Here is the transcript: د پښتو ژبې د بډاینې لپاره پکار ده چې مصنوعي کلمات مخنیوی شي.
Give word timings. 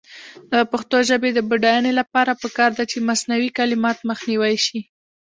د 0.51 0.53
پښتو 0.71 0.97
ژبې 1.09 1.29
د 1.33 1.39
بډاینې 1.49 1.91
لپاره 1.99 2.39
پکار 2.41 2.71
ده 2.79 2.83
چې 2.91 3.05
مصنوعي 3.09 3.49
کلمات 3.57 3.97
مخنیوی 4.09 4.55
شي. 4.65 4.79